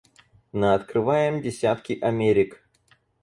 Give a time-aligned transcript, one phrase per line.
[0.53, 2.63] Наоткрываем десятки Америк.